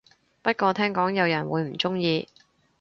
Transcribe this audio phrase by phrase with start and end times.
[0.41, 2.27] 不過聽講有人會唔鍾意